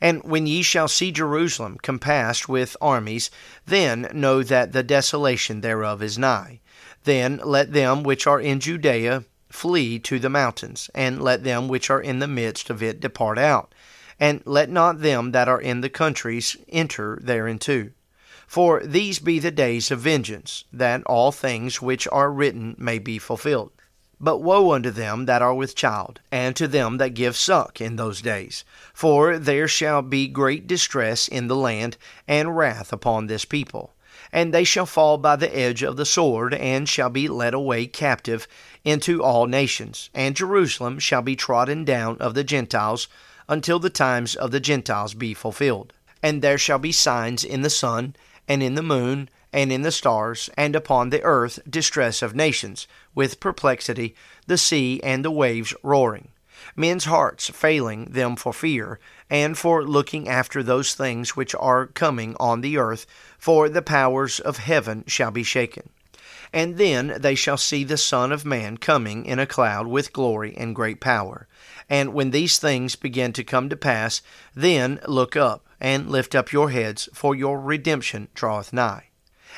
And 0.01 0.23
when 0.23 0.47
ye 0.47 0.63
shall 0.63 0.89
see 0.89 1.11
Jerusalem 1.13 1.79
compassed 1.83 2.49
with 2.49 2.77
armies, 2.81 3.31
then 3.67 4.09
know 4.13 4.43
that 4.43 4.73
the 4.73 4.83
desolation 4.83 5.61
thereof 5.61 6.03
is 6.03 6.19
nigh. 6.19 6.61
Then 7.05 7.41
let 7.43 7.73
them 7.73 8.03
which 8.03 8.27
are 8.27 8.41
in 8.41 8.61
Judea 8.61 9.25
flee 9.51 9.99
to 9.99 10.19
the 10.19 10.31
mountains, 10.31 10.91
and 10.95 11.23
let 11.23 11.45
them 11.45 11.69
which 11.69 11.91
are 11.91 12.01
in 12.01 12.19
the 12.21 12.29
midst 12.29 12.71
of 12.71 12.83
it 12.83 13.01
depart 13.01 13.39
out, 13.39 13.75
and 14.19 14.43
let 14.45 14.71
not 14.71 15.01
them 15.01 15.33
that 15.33 15.49
are 15.49 15.61
in 15.61 15.81
the 15.81 15.91
countries 15.91 16.57
enter 16.69 17.19
thereinto. 17.23 17.91
For 18.53 18.83
these 18.85 19.19
be 19.19 19.39
the 19.39 19.51
days 19.51 19.91
of 19.91 20.01
vengeance, 20.01 20.65
that 20.75 21.03
all 21.07 21.33
things 21.33 21.81
which 21.81 22.07
are 22.13 22.31
written 22.31 22.75
may 22.77 22.99
be 22.99 23.17
fulfilled. 23.19 23.73
But 24.21 24.43
woe 24.43 24.73
unto 24.73 24.91
them 24.91 25.25
that 25.25 25.41
are 25.41 25.55
with 25.55 25.75
child, 25.75 26.21
and 26.31 26.55
to 26.57 26.69
them 26.69 26.99
that 26.99 27.15
give 27.15 27.35
suck 27.35 27.81
in 27.81 27.97
those 27.97 28.21
days. 28.21 28.63
For 28.93 29.39
there 29.39 29.67
shall 29.67 30.03
be 30.03 30.29
great 30.29 30.67
distress 30.67 31.29
in 31.29 31.49
the 31.49 31.57
land, 31.57 31.97
and 32.29 32.55
wrath 32.55 32.93
upon 32.93 33.27
this 33.27 33.47
people. 33.47 33.95
And 34.31 34.53
they 34.53 34.65
shall 34.65 34.85
fall 34.85 35.17
by 35.17 35.37
the 35.37 35.57
edge 35.57 35.83
of 35.83 35.97
the 35.97 36.05
sword, 36.05 36.53
and 36.53 36.87
shall 36.87 37.09
be 37.09 37.29
led 37.29 37.55
away 37.55 37.87
captive 37.87 38.47
into 38.85 39.23
all 39.25 39.47
nations. 39.47 40.11
And 40.13 40.37
Jerusalem 40.37 40.99
shall 40.99 41.23
be 41.23 41.37
trodden 41.37 41.87
down 41.87 42.19
of 42.19 42.35
the 42.35 42.45
Gentiles, 42.45 43.09
until 43.49 43.79
the 43.79 43.89
times 43.89 44.35
of 44.35 44.51
the 44.51 44.61
Gentiles 44.61 45.15
be 45.15 45.33
fulfilled. 45.33 45.95
And 46.23 46.43
there 46.43 46.59
shall 46.59 46.79
be 46.79 46.93
signs 46.93 47.45
in 47.45 47.63
the 47.63 47.71
sun, 47.71 48.15
and 48.49 48.63
in 48.63 48.75
the 48.75 48.83
moon, 48.83 49.29
and 49.53 49.71
in 49.71 49.83
the 49.83 49.93
stars, 49.93 50.49
and 50.57 50.75
upon 50.75 51.11
the 51.11 51.23
earth 51.23 51.59
distress 51.69 52.23
of 52.23 52.35
nations, 52.35 52.87
with 53.15 53.41
perplexity, 53.41 54.15
the 54.47 54.59
sea 54.59 55.01
and 55.03 55.25
the 55.25 55.31
waves 55.31 55.75
roaring, 55.83 56.29
men's 56.75 57.05
hearts 57.05 57.51
failing 57.51 58.07
them 58.07 58.37
for 58.37 58.53
fear, 58.53 58.99
and 59.29 59.59
for 59.59 59.85
looking 59.85 60.29
after 60.29 60.63
those 60.63 60.95
things 60.95 61.37
which 61.37 61.55
are 61.57 61.87
coming 61.87 62.37
on 62.41 62.61
the 62.61 62.79
earth, 62.79 63.07
for 63.39 63.69
the 63.69 63.83
powers 63.83 64.41
of 64.41 64.59
heaven 64.59 65.05
shall 65.07 65.31
be 65.31 65.43
shaken. 65.43 65.89
And 66.53 66.77
then 66.77 67.17
they 67.19 67.35
shall 67.35 67.57
see 67.57 67.83
the 67.83 67.97
Son 67.97 68.31
of 68.31 68.45
Man 68.45 68.77
coming 68.77 69.25
in 69.25 69.39
a 69.39 69.47
cloud 69.47 69.87
with 69.87 70.13
glory 70.13 70.55
and 70.57 70.77
great 70.77 71.01
power. 71.01 71.47
And 71.89 72.13
when 72.13 72.31
these 72.31 72.59
things 72.59 72.95
begin 72.95 73.33
to 73.35 73.45
come 73.45 73.71
to 73.71 73.77
pass, 73.77 74.21
then 74.55 75.01
look 75.09 75.35
up, 75.35 75.67
and 75.83 76.09
lift 76.09 76.35
up 76.35 76.53
your 76.53 76.71
heads, 76.71 77.09
for 77.13 77.35
your 77.35 77.61
redemption 77.61 78.29
draweth 78.35 78.73
nigh. 78.73 79.09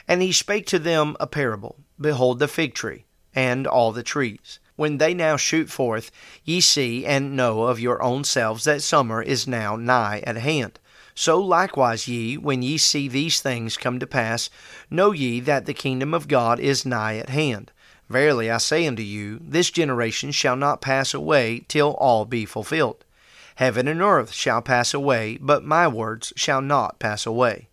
And 0.08 0.22
he 0.22 0.32
spake 0.32 0.66
to 0.68 0.78
them 0.78 1.16
a 1.20 1.26
parable 1.26 1.76
Behold 2.00 2.40
the 2.40 2.48
fig 2.48 2.74
tree, 2.74 3.04
and 3.34 3.66
all 3.66 3.92
the 3.92 4.02
trees. 4.02 4.58
When 4.74 4.98
they 4.98 5.14
now 5.14 5.36
shoot 5.36 5.70
forth, 5.70 6.10
ye 6.42 6.60
see 6.60 7.06
and 7.06 7.36
know 7.36 7.64
of 7.64 7.78
your 7.78 8.02
own 8.02 8.24
selves 8.24 8.64
that 8.64 8.82
summer 8.82 9.22
is 9.22 9.46
now 9.46 9.76
nigh 9.76 10.24
at 10.26 10.36
hand. 10.36 10.80
So 11.14 11.38
likewise 11.38 12.08
ye, 12.08 12.36
when 12.36 12.62
ye 12.62 12.78
see 12.78 13.06
these 13.06 13.40
things 13.40 13.76
come 13.76 14.00
to 14.00 14.06
pass, 14.06 14.50
know 14.90 15.12
ye 15.12 15.38
that 15.40 15.66
the 15.66 15.74
kingdom 15.74 16.12
of 16.12 16.26
God 16.26 16.58
is 16.58 16.84
nigh 16.84 17.18
at 17.18 17.28
hand. 17.28 17.70
Verily 18.08 18.50
I 18.50 18.58
say 18.58 18.86
unto 18.86 19.02
you, 19.02 19.38
this 19.40 19.70
generation 19.70 20.32
shall 20.32 20.56
not 20.56 20.80
pass 20.80 21.14
away 21.14 21.64
till 21.68 21.92
all 21.92 22.24
be 22.24 22.44
fulfilled. 22.44 23.04
Heaven 23.56 23.86
and 23.86 24.02
earth 24.02 24.32
shall 24.32 24.62
pass 24.62 24.92
away, 24.92 25.38
but 25.40 25.64
my 25.64 25.86
words 25.86 26.32
shall 26.34 26.60
not 26.60 26.98
pass 26.98 27.24
away. 27.24 27.68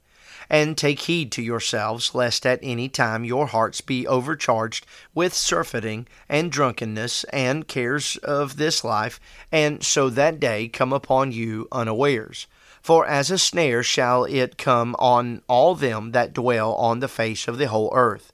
And 0.49 0.77
take 0.77 1.01
heed 1.01 1.31
to 1.31 1.41
yourselves, 1.41 2.13
lest 2.13 2.45
at 2.45 2.59
any 2.61 2.89
time 2.89 3.23
your 3.23 3.47
hearts 3.47 3.81
be 3.81 4.05
overcharged 4.05 4.85
with 5.15 5.33
surfeiting 5.33 6.07
and 6.27 6.51
drunkenness 6.51 7.23
and 7.25 7.67
cares 7.67 8.17
of 8.17 8.57
this 8.57 8.83
life, 8.83 9.19
and 9.51 9.81
so 9.83 10.09
that 10.09 10.39
day 10.39 10.67
come 10.67 10.91
upon 10.91 11.31
you 11.31 11.67
unawares. 11.71 12.47
For 12.81 13.07
as 13.07 13.31
a 13.31 13.37
snare 13.37 13.81
shall 13.81 14.25
it 14.25 14.57
come 14.57 14.95
on 14.99 15.41
all 15.47 15.73
them 15.73 16.11
that 16.11 16.33
dwell 16.33 16.73
on 16.75 16.99
the 16.99 17.07
face 17.07 17.47
of 17.47 17.57
the 17.57 17.67
whole 17.67 17.91
earth. 17.95 18.33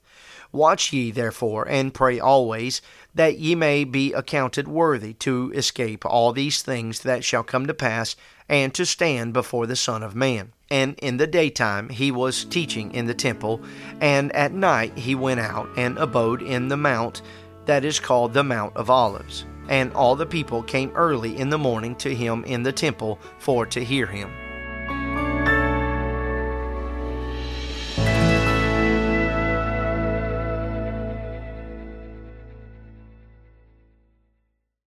Watch 0.50 0.92
ye 0.92 1.10
therefore, 1.10 1.68
and 1.68 1.92
pray 1.92 2.18
always, 2.18 2.80
that 3.14 3.38
ye 3.38 3.54
may 3.54 3.84
be 3.84 4.12
accounted 4.12 4.68
worthy 4.68 5.12
to 5.14 5.52
escape 5.54 6.04
all 6.04 6.32
these 6.32 6.62
things 6.62 7.00
that 7.00 7.24
shall 7.24 7.42
come 7.42 7.66
to 7.66 7.74
pass, 7.74 8.16
and 8.48 8.72
to 8.74 8.86
stand 8.86 9.32
before 9.32 9.66
the 9.66 9.76
Son 9.76 10.02
of 10.02 10.14
Man. 10.14 10.52
And 10.70 10.94
in 10.98 11.16
the 11.16 11.26
daytime 11.26 11.88
he 11.88 12.10
was 12.10 12.44
teaching 12.44 12.92
in 12.92 13.06
the 13.06 13.14
temple, 13.14 13.60
and 14.00 14.34
at 14.34 14.52
night 14.52 14.96
he 14.96 15.14
went 15.14 15.40
out 15.40 15.68
and 15.76 15.98
abode 15.98 16.42
in 16.42 16.68
the 16.68 16.76
mount 16.76 17.22
that 17.66 17.84
is 17.84 18.00
called 18.00 18.32
the 18.32 18.44
Mount 18.44 18.76
of 18.76 18.88
Olives. 18.88 19.44
And 19.68 19.92
all 19.92 20.16
the 20.16 20.24
people 20.24 20.62
came 20.62 20.90
early 20.94 21.36
in 21.36 21.50
the 21.50 21.58
morning 21.58 21.94
to 21.96 22.14
him 22.14 22.42
in 22.44 22.62
the 22.62 22.72
temple 22.72 23.18
for 23.38 23.66
to 23.66 23.84
hear 23.84 24.06
him. 24.06 24.30